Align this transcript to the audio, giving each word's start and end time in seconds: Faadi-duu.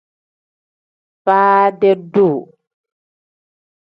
Faadi-duu. 1.23 2.39